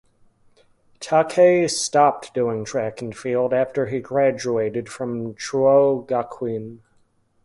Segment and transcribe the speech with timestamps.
[0.99, 6.79] Takei stopped doing track and field after he graduated from Chuo Gakuin.